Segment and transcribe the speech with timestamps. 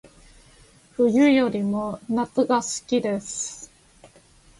[0.97, 3.69] 冬よりも夏が好きです